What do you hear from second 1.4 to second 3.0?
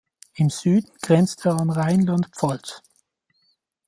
er an Rheinland-Pfalz.